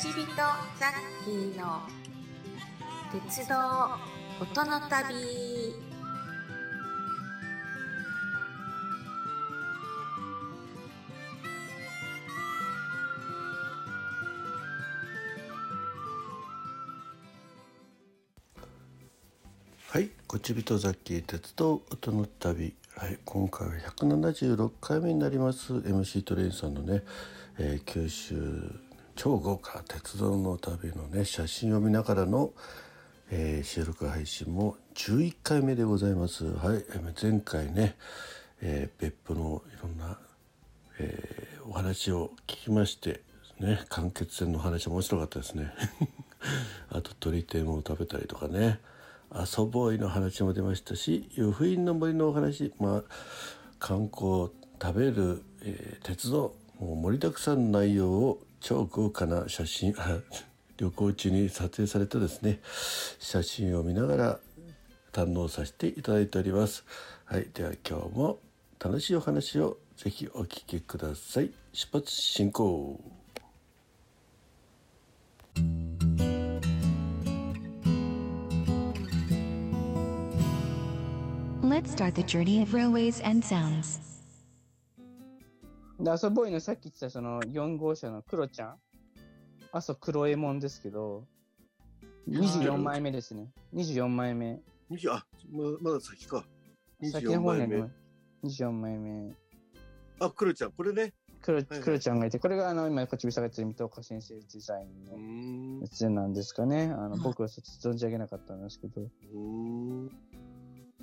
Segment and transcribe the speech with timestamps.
[0.00, 0.36] ちびと
[0.78, 0.92] ザッ
[1.26, 1.82] キーの
[3.28, 3.54] 鉄道
[4.40, 5.14] 音の旅
[19.90, 22.74] はい、こちびとザッキー鉄道音の旅。
[22.96, 27.02] はい、今回は176回目になります MC トレインさんのね、
[27.58, 28.80] えー九州
[29.22, 32.54] 超豪華鉄道の旅のね写真を見ながらの、
[33.30, 36.46] えー収録配信も11回目でございます。
[36.46, 37.96] はい、えー前回ね、
[38.62, 40.18] えー別府のいろんな、
[40.98, 43.20] えーお話を聞きまして
[43.58, 45.70] ね間欠泉の話面白かったですね。
[46.88, 48.80] あと鳥天を食べたりとかね。
[49.34, 53.04] 遊ぼいの話も出ましたし湯布院の森のお話まあ
[53.78, 54.48] 観光
[54.80, 60.20] 食べる、えー鉄道もう盛りだくさんの内容を超豪華な写真あ
[60.76, 62.60] 旅行中に撮影されたですね
[63.18, 64.40] 写真を見ながら
[65.12, 66.84] 堪能させていただいております。
[67.24, 68.38] はい、では今日も
[68.78, 71.50] 楽しいお話をぜひお聞きください。
[71.72, 73.00] 出発進行。
[81.62, 84.09] Let's start the journey of railways and sounds.
[86.00, 88.76] で、遊ぼいのさっき言ってたその4号車のクロちゃん？
[89.72, 91.26] あ、そう、クロエモンですけど、
[92.28, 93.50] 24枚目ですね。
[93.74, 94.60] 24枚目。
[94.90, 96.44] 20あままだ先か。
[97.02, 97.94] 先の方にあります。
[98.44, 99.32] 24枚目。
[100.18, 101.12] あ、クロちゃん、これね。
[101.42, 105.80] クロ、はいクロちゃんがいて、これがあの、今、こっちびさが言ってる水戸岡先生デザインのん。
[105.80, 106.92] やつなんですかね。
[106.96, 109.02] あの、僕はそっち存じ上げなかったんですけど。
[109.02, 110.10] うーん。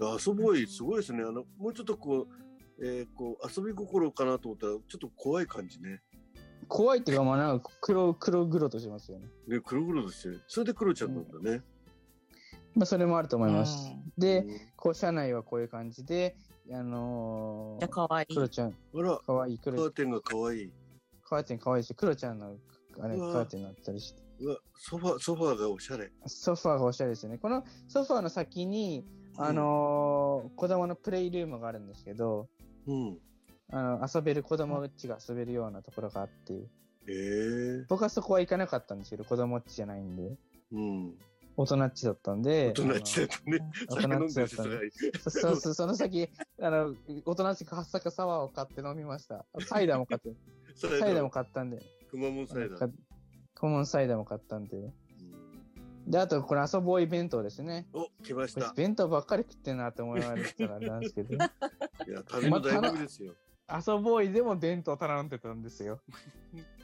[0.00, 1.22] あそぼい、すごいですね。
[1.22, 2.45] あの、もうちょっとこう、
[2.82, 6.02] えーこう、遊び心かなと思ったら、ちょっと怖い感じね。
[6.68, 9.28] 怖いっていうか、まあなんか黒、黒黒としますよね。
[9.46, 10.42] ね、黒々としてる。
[10.48, 11.62] それでクロちゃんなんだね。
[12.74, 13.92] まあそれもあると思います。
[14.18, 16.36] で、うんこう、車内はこういう感じで、
[16.72, 18.34] あのー、かわいい。
[18.34, 20.72] クロちゃん、あら、かわいい、クロカーテンが可愛い。
[21.22, 22.56] カーテンかわいいし、クロちゃんの、
[23.00, 24.22] あれ、うわカーテンになったりして。
[24.40, 26.10] うわ、ソファー、ソファーがおしゃれ。
[26.26, 27.38] ソファーがおしゃれですよね。
[27.38, 29.06] このソファーの先に、
[29.38, 32.48] あのー子供のプレイルームがあるんですけど、
[32.86, 33.18] うん。
[33.70, 36.54] あの、遊べる子供っちが遊べるようなところがあって、
[37.08, 40.36] ええ僕はそこは行かなかったんですけど、子供っちじゃないんで、
[40.72, 41.14] うん。
[41.56, 43.58] 大人っちだったんで、大人っちだったね。
[43.88, 46.28] 大人っちだったんでそそうそう、 その先、
[46.60, 49.46] あの、大人っちがはっさかサワーを買って飲みました。
[49.60, 50.34] サイダーも買って、
[50.76, 52.92] ササイダーも買ったんで、くまモンサイダー。
[53.54, 54.92] コモンサイダーも買ったんで。
[56.06, 57.86] うんで、あと、これ遊ぼい弁当ですね。
[57.92, 58.72] お、来ましこれた。
[58.74, 61.34] 弁当ばっかり食ってんなって思いながたらあれなんですけど。
[61.34, 63.34] いや、旅の醍醐味ですよ。
[63.68, 66.00] 遊ぼいでも弁当頼んでたんですよ。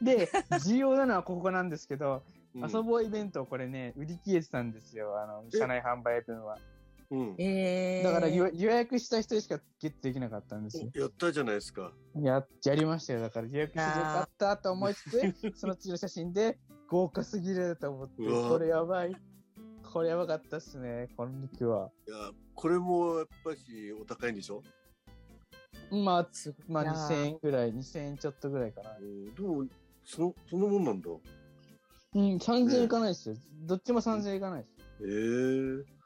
[0.00, 0.30] で、
[0.64, 5.20] 重要なのはここなんですけど、うん遊ぼい弁当これね、売り切れてたんですよ。
[5.22, 6.58] あの、車内販売分は。
[7.10, 7.34] うん。
[7.38, 10.90] えー、だから予予約した人しかゲットできなかったんですよ。
[10.94, 11.92] やったじゃないですか。
[12.16, 13.20] や、やりましたよ。
[13.20, 16.58] だから予約してよかったと思いつつ、 その次の写真で
[16.90, 18.14] 豪華すぎると思って、
[18.48, 19.16] これやばい。
[19.92, 21.90] これやばかったっすね、この肉は。
[22.06, 24.62] いや、これもやっぱしお高いんでしょ？
[25.90, 28.96] まあ、すごいまあな2000円ぐらい、2000円ちょっとぐらいかな。
[28.98, 29.66] うんでも、
[30.04, 31.10] その、そのもんなんだ。
[31.10, 33.36] うん、3000円いかないですよ。
[33.62, 34.70] どっちも3000円いかないです。
[35.02, 36.00] ええ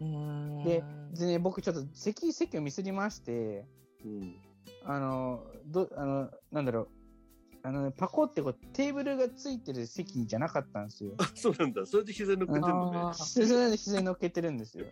[0.00, 3.66] うーんででね、僕ちょっと席、席をミスりまして、
[4.02, 4.36] うん。
[4.84, 6.88] あの、ど、あの、なんだろう。
[7.66, 11.14] あの、パコってこう、テーブルがついてる席じゃなかったんですよ。
[11.18, 11.84] あ、そうなんだ。
[11.84, 13.12] それで膝乗っけてんのねあ。
[13.14, 14.84] それで膝に乗っけてるんですよ。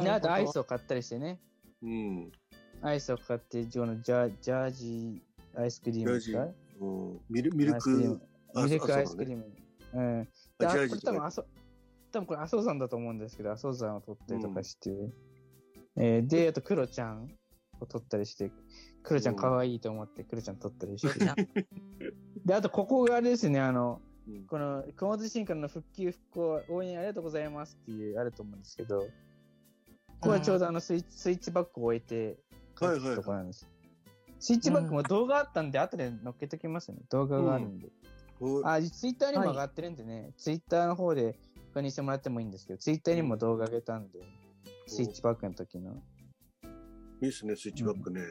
[0.00, 1.40] で、あとアイスを買ったりしてね。
[1.82, 2.30] うん。
[2.82, 6.46] アイスを買って、このジャジャージーアイスクリームですか
[6.80, 6.86] う？
[6.86, 8.20] んミルミルク
[8.54, 9.46] ミルクアイスクリーーム。
[9.94, 10.28] うん。
[10.56, 11.44] で、ああこれ多分あそ、
[12.12, 15.10] 多分これ阿蘇山だと思うんですけど、阿蘇山を撮ったりとかして。
[15.96, 17.28] えーで、あとクロちゃん
[17.80, 18.50] を撮ったりして、
[19.02, 21.18] クロちゃん可愛いと思ってクロちゃん撮ったりして。
[22.44, 24.46] で、あとここがあれですね、あの、うん。
[24.46, 29.08] この熊本地震からの復旧復興応援ありがとうございますっていうあると思うんですけど、こ
[30.20, 32.38] こはちょうどあのスイッチ,、スイッチバッグを置いて
[32.74, 32.86] と
[33.22, 33.68] ころなんです。
[34.40, 36.98] スイッチバッグも動画あったんで、後で載っけときますね。
[37.10, 37.90] 動画があるんで。
[38.64, 41.36] あ、ツイッターにも上がってるんでね、ツイッターの方で
[41.74, 44.20] 確認してもらってもいいんですけど、ツイッターにも動画上げたんで、
[44.86, 45.96] スイッチバッグの時の。
[47.20, 48.22] いいっすね、スイッチバックね。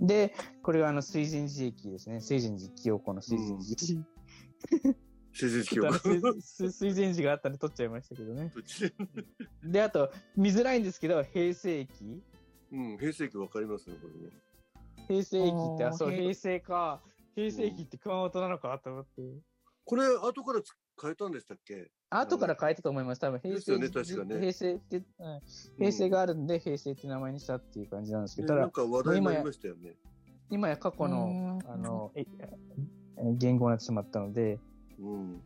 [0.00, 2.20] で、これがあの水前寺駅ですね。
[2.20, 4.04] 水前寺清子の水前寺駅。
[5.34, 8.52] 先生ちょっとあ今の水水前寺があったんで撮っちゃいましたけどね。
[9.62, 11.90] でで、あと、見づらいんですけど、平成駅
[12.72, 14.30] うん、平成期わかりますね、これね。
[15.08, 17.02] 平成駅って、あ、そう、平成か。
[17.34, 19.22] 平成駅って熊本なのかと思って。
[19.84, 21.90] これ後からつ変えたんでしたっけ？
[22.20, 23.20] 後から変えたと思います。
[23.20, 25.04] 多分平成、ですよね確かね平成って、うん
[25.78, 29.96] 平成があるんで、平成って名前にしたっていう感じなんですけど、ただねなんか話題になりましたよね。
[30.50, 32.24] 今や過去のうんあのえ
[33.18, 34.58] え言語になってしまったので、
[34.98, 35.42] うん。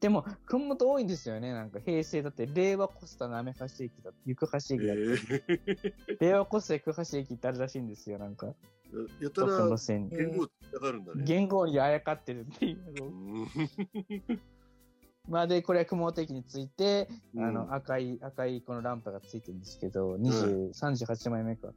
[0.00, 1.52] でも、熊本多いんですよね。
[1.52, 8.18] なんか平成だって、令和コスタなめ橋駅だ、行橋駅だ、え 令和コスタ行橋駅ってあるらしいんですよ。
[8.18, 9.48] なんか、ー、やたら。
[10.08, 11.24] 言語がかるんだね。
[11.24, 12.78] 言語にあやかってるっていう
[15.28, 21.68] まあで、これは熊本駅について、うんあの、赤い、赤いこのランプがついてるんですけど、20、38枚目か。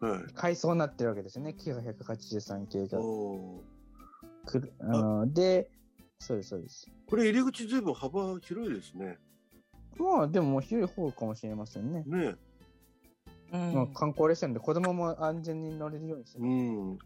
[0.00, 0.32] はい。
[0.32, 1.54] 階層になってるわけですよね。
[1.54, 2.98] キが183系が。
[4.46, 5.70] くるあの、で、
[6.18, 6.90] そうです、そうです。
[7.06, 9.18] これ入り口ずいぶん幅広いですね。
[9.98, 12.04] まあ、でも広い方かもしれませんね。
[12.06, 12.36] ね
[13.50, 16.98] うんまあ、観光列車なんで子供も安全に乗れるようにしてうますん。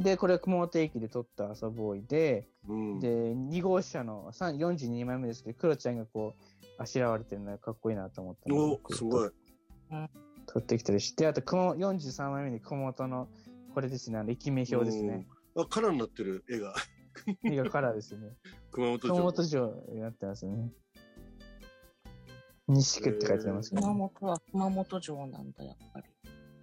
[0.00, 3.00] で、これ熊本駅で撮った遊ぼいで、うん。
[3.00, 9.30] で、2号車の3 42枚目ですけど、クロちゃんがこう、あしらわれてるのがかっこいいなと思ったのでお、すごい。
[10.46, 13.28] 撮ってきたりして、あと熊43枚目に熊本の、
[13.74, 15.26] これですね、あの、駅名表ですね。
[15.54, 15.62] うん。
[15.62, 16.74] あ、カラーになってる絵が。
[17.44, 18.36] 絵がカラーですね。
[18.70, 19.14] 熊本城。
[19.14, 20.72] 熊本城になってますね。
[22.68, 26.06] 西区って書いてますけど、熊本は熊本城なんだ、やっぱり。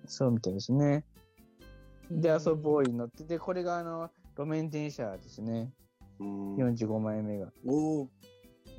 [0.08, 1.06] そうみたいですね。
[2.12, 5.72] で、遊ぼうに乗って、で、これがあの、路面電車ですね。
[6.20, 6.56] うん。
[6.56, 7.52] 45枚目が。
[7.66, 8.08] おー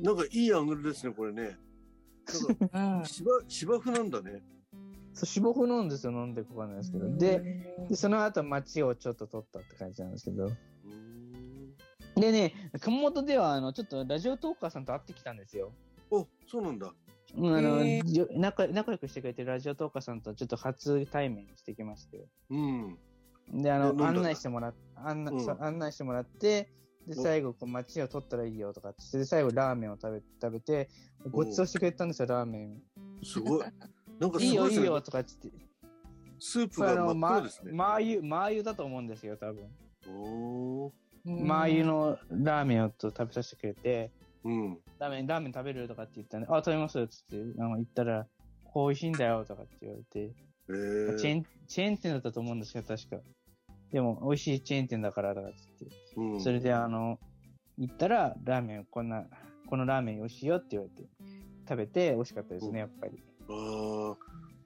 [0.00, 1.56] なんかいいアングルですね、これね。
[2.48, 3.04] なんかうん。
[3.04, 4.42] 芝、芝生なんだね。
[5.12, 7.16] そう、芝生なんですよ、飲んでこかないですけど。
[7.16, 7.40] で、
[7.88, 10.46] でその後街をちょっと撮ったって感じなんですけど。
[10.46, 11.74] うん。
[12.14, 15.72] でね、熊本では、あの、ちょっとラジオトーカーさんと会ってきたんですよ。
[16.10, 16.92] お、そうなんだ。
[17.36, 17.84] うんあの、
[18.36, 22.26] 仲仲良くしてくれてるラジオトーカーさんとちょっと初対面してきまして。
[22.50, 22.98] うん。
[23.52, 24.74] で、あの、案内してもらっ
[25.04, 26.68] 案内、うんそう案内してもらって、
[27.06, 30.88] で、お最後、こう、街を撮ったらいいよとかってで最後、ラーメンを食べ、食べて、
[31.30, 32.82] ごちそうしてくれたんですよ、ラーメン。
[33.22, 33.64] すごい。
[34.18, 35.30] なんかすいいよ、ごいいいよ、とかって。
[36.40, 37.72] スープが真っま黒ですね。
[37.72, 39.68] マー油、マー油だと思うんですよ、多分。
[40.08, 40.92] おー
[41.24, 44.10] マー油のラーメンをと食べさせてくれて、
[44.44, 44.78] うん。
[44.98, 48.26] ラーメン、ラーメン食べるとかって言ったんで、あ、食べますっつって、あの、言ったら、
[48.64, 50.32] こう美味しいんだよとかって言われて、
[50.68, 53.16] えー、チェーン、チェーン店だったと思うんですけど、確か。
[53.92, 57.18] でも、美味しいチェーン店だからとかって言って、うん、それであの、
[57.78, 59.24] 行ったら、ラーメン、こんな、
[59.66, 61.08] このラーメン美味しいよって言われて、
[61.68, 63.22] 食べて美味しかったですね、やっぱり。
[63.48, 64.16] ああ、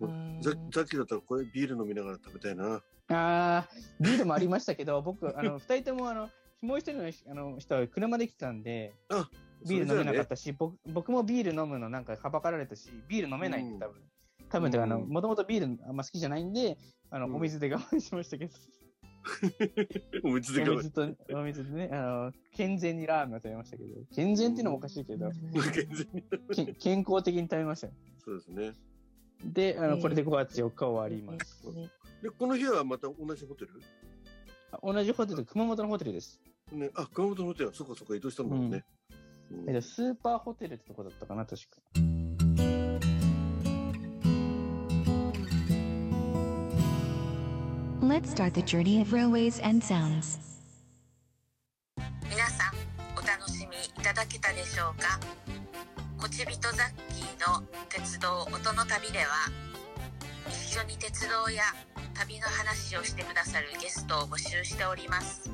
[0.00, 0.40] うん。
[0.42, 2.82] ささっきだったらこれビール飲みながら食べたいな。
[3.08, 6.30] あー、ビールもありましたけど、僕、あの、 二人ともあの、
[6.60, 9.28] もう一人のあの人は車で来てたんで、あ、
[9.68, 13.78] ビール飲めなかっそたし、僕僕もビール飲むのなんかはばかられたし、ビール飲めないんうん。
[13.78, 14.02] で、多分。
[14.48, 15.08] 多分、てかあの、うん。
[15.08, 16.78] もともとビールあんま好きじゃないんで、
[17.10, 17.36] あの、うん。
[17.36, 18.52] お水で我慢しましたけど、
[20.24, 26.22] お水で我慢お水と、お水でね、あの、健全にラーメンを食べましたけど、健全っていうのもおかしいけど、 完全に
[26.54, 27.92] け健康的に食べましたよ。
[28.24, 28.74] そうですね。
[29.44, 31.62] で、あの、これで5月4日終わります。
[32.22, 33.70] で、この日はまた同じホテル？
[34.70, 36.40] あ同じホテル、熊本のホテルです。
[36.70, 38.84] ね、あ、熊本のホテルはそこそこ移動したんだもんね。
[39.50, 41.76] うんえっとスーパーホテルってとこだったかな、確か。
[48.02, 50.40] Let's start the journey of railways and sounds.
[52.28, 52.74] 皆さん
[53.16, 55.20] お楽しみいただけたでしょうか？
[56.18, 59.26] こちびとザッキーの鉄道音の旅では
[60.48, 61.62] 一緒に鉄道や
[62.14, 65.48] 旅の話をしてくださるゲストを募集しております。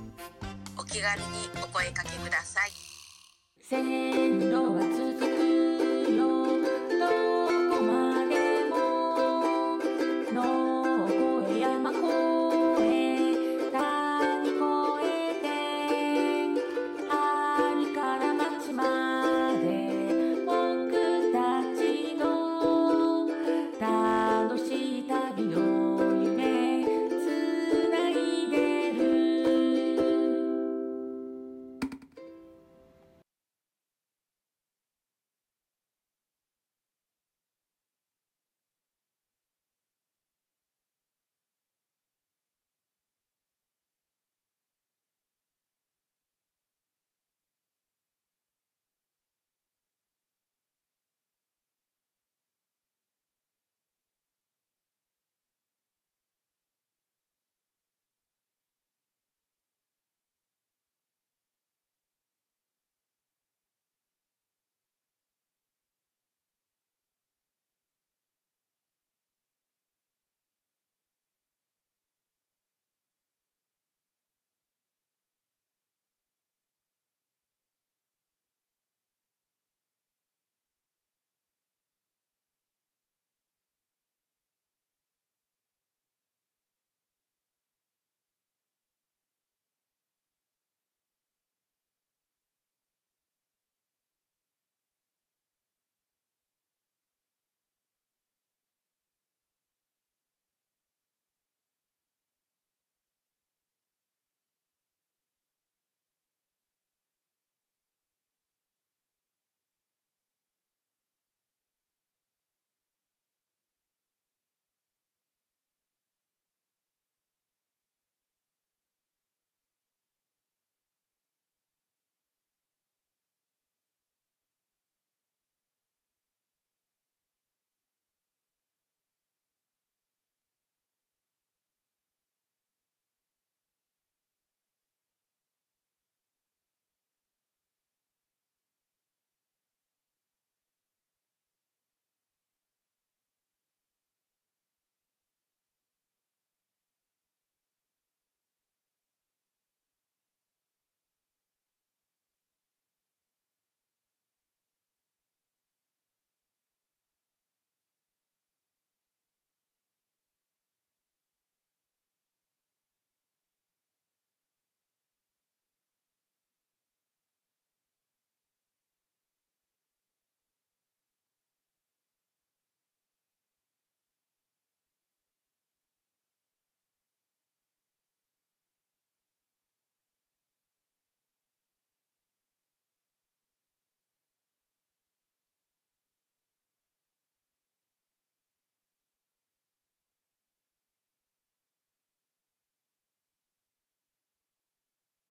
[0.78, 1.26] お気軽に
[1.62, 2.70] お声かけください